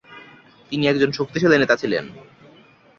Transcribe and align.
তিনি 0.71 0.83
একজন 0.87 1.09
শক্তিশালী 1.11 1.57
নেতা 1.57 1.75
ছিলেন। 1.75 2.05